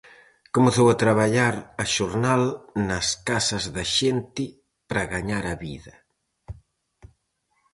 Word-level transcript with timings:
Comezou 0.55 0.87
a 0.91 0.99
traballar 1.03 1.55
a 1.83 1.85
xornal 1.95 2.43
nas 2.89 3.07
casas 3.29 3.63
da 3.75 3.85
xente 3.97 4.43
para 4.89 5.09
gañar 5.13 5.43
a 5.53 5.55
vida. 5.65 5.93